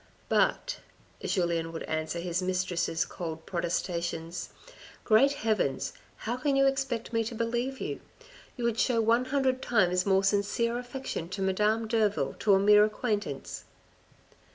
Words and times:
"But," 0.29 0.79
Julien 1.23 1.71
would 1.71 1.83
answer 1.83 2.17
his 2.17 2.41
mistress's 2.41 3.05
cold 3.05 3.45
pro 3.45 3.61
testations," 3.61 4.49
Great 5.03 5.33
Heavens! 5.45 5.93
How 6.25 6.37
can 6.37 6.55
you 6.55 6.65
expect 6.65 7.13
me 7.13 7.23
to 7.23 7.35
believe 7.35 7.79
you? 7.79 7.99
You 8.57 8.63
would 8.63 8.79
show 8.79 8.99
one 8.99 9.25
hundred 9.25 9.61
times 9.61 10.07
more 10.07 10.23
sincere 10.23 10.79
affection 10.79 11.29
to 11.29 11.43
Madame 11.43 11.87
Derville 11.87 12.33
to 12.39 12.55
a 12.55 12.59
mere 12.59 12.83
acquaintance." 12.83 13.65